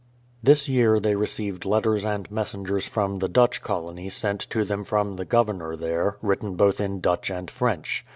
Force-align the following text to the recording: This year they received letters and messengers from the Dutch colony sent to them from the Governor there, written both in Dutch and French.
This 0.41 0.67
year 0.67 0.99
they 0.99 1.13
received 1.13 1.63
letters 1.63 2.03
and 2.03 2.31
messengers 2.31 2.87
from 2.87 3.19
the 3.19 3.27
Dutch 3.29 3.61
colony 3.61 4.09
sent 4.09 4.41
to 4.49 4.65
them 4.65 4.83
from 4.83 5.15
the 5.15 5.25
Governor 5.25 5.75
there, 5.75 6.17
written 6.23 6.55
both 6.55 6.81
in 6.81 7.01
Dutch 7.01 7.29
and 7.29 7.51
French. 7.51 8.03